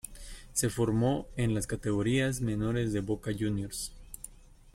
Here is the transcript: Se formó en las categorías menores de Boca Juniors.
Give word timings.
Se 0.53 0.71
formó 0.71 1.27
en 1.37 1.53
las 1.53 1.67
categorías 1.67 2.41
menores 2.41 2.91
de 2.91 3.01
Boca 3.01 3.29
Juniors. 3.37 3.91